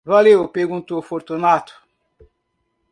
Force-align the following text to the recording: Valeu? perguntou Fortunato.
Valeu? 0.03 0.47
perguntou 0.49 0.99
Fortunato. 0.99 1.73